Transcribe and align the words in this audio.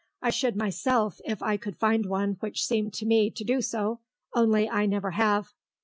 I 0.19 0.31
should 0.31 0.55
myself, 0.55 1.21
if 1.25 1.43
I 1.43 1.57
could 1.57 1.77
find 1.77 2.07
one 2.07 2.37
which 2.39 2.65
seemed 2.65 2.91
to 2.95 3.05
me 3.05 3.29
to 3.29 3.43
do 3.43 3.61
so, 3.61 3.99
only 4.33 4.67
I 4.67 4.87
never 4.87 5.11
have.... 5.11 5.53